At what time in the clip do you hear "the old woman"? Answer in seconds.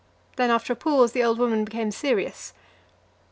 1.11-1.63